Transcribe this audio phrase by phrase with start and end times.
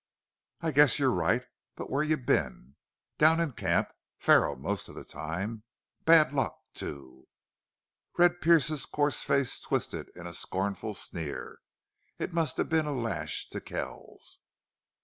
[0.61, 1.43] "I guess you're right.
[1.75, 2.75] But where've you been?"
[3.19, 3.89] "Down in camp.
[4.17, 5.61] Faro, most of the time.
[6.05, 7.27] Bad luck, too."
[8.17, 11.59] Red Pearce's coarse face twisted into a scornful sneer.
[12.17, 14.39] It must have been a lash to Kells.